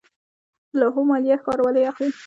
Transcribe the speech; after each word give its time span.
د 0.69 0.73
لوحو 0.79 1.01
مالیه 1.09 1.37
ښاروالۍ 1.43 1.83
اخلي 1.91 2.09